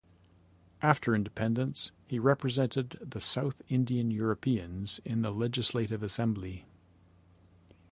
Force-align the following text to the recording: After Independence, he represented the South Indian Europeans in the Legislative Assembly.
After 0.81 1.13
Independence, 1.13 1.91
he 2.07 2.17
represented 2.17 2.97
the 3.07 3.21
South 3.21 3.61
Indian 3.69 4.09
Europeans 4.09 4.99
in 5.05 5.21
the 5.21 5.29
Legislative 5.29 6.01
Assembly. 6.01 6.65